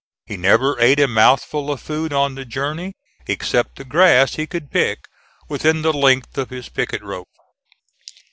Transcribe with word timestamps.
He 0.25 0.35
never 0.35 0.79
ate 0.79 0.99
a 0.99 1.07
mouthful 1.07 1.69
of 1.69 1.79
food 1.79 2.11
on 2.11 2.33
the 2.33 2.43
journey 2.43 2.95
except 3.27 3.75
the 3.75 3.85
grass 3.85 4.33
he 4.33 4.47
could 4.47 4.71
pick 4.71 5.05
within 5.47 5.83
the 5.83 5.93
length 5.93 6.39
of 6.39 6.49
his 6.49 6.69
picket 6.69 7.03
rope. 7.03 7.29